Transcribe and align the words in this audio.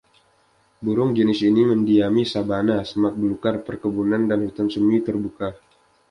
Burung 0.83 1.11
jenis 1.17 1.41
ini 1.49 1.61
mendiami 1.71 2.23
sabana, 2.33 2.77
semak 2.89 3.13
belukar, 3.21 3.55
perkebunan 3.67 4.21
dan 4.29 4.39
hutan 4.49 4.65
semi-terbuka. 4.75 5.49